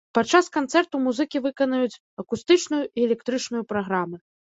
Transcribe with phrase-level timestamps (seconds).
[0.17, 4.17] Падчас канцэрту музыкі выканаюць акустычную і электрычную праграмы.